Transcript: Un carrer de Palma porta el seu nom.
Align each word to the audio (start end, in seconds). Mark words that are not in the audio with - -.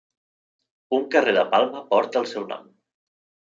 Un 0.99 1.05
carrer 1.17 1.37
de 1.39 1.45
Palma 1.53 1.85
porta 1.95 2.23
el 2.25 2.29
seu 2.35 2.51
nom. 2.51 2.69